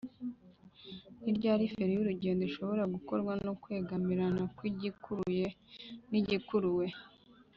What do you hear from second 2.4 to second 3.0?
ishobora